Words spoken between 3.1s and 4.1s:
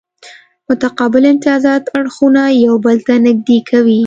نږدې کوي